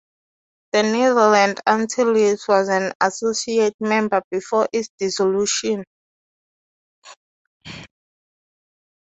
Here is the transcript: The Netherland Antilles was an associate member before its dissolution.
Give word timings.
The 0.71 0.81
Netherland 0.81 1.59
Antilles 1.67 2.47
was 2.47 2.69
an 2.69 2.91
associate 3.01 3.75
member 3.79 4.23
before 4.31 4.67
its 4.73 4.89
dissolution. 4.97 5.83